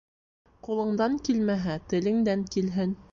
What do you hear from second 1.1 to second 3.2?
килмәһә, телеңдән килһен.